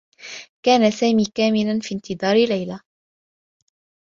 [0.65, 2.79] كان سامي كامنا في انتظار ليلى.